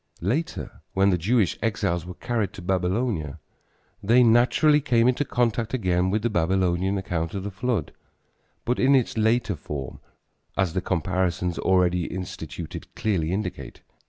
[0.23, 3.37] Later when the Jewish exiles were carried to Babylonia,
[4.01, 7.93] they naturally came into contact again with the Babylonian account of the flood,
[8.65, 9.99] but in its later form,
[10.57, 13.83] as the comparisons already instituted clearly indicate.